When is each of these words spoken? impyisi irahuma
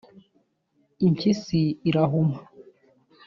impyisi 1.07 1.61
irahuma 1.89 2.39